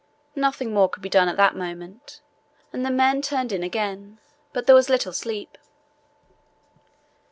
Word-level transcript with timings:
Nothing 0.35 0.73
more 0.73 0.89
could 0.89 1.03
be 1.03 1.09
done 1.13 1.27
at 1.27 1.37
that 1.37 1.55
moment, 1.55 2.21
and 2.73 2.83
the 2.83 2.89
men 2.89 3.21
turned 3.21 3.51
in 3.51 3.61
again; 3.61 4.17
but 4.51 4.65
there 4.65 4.73
was 4.73 4.89
little 4.89 5.13
sleep. 5.13 5.59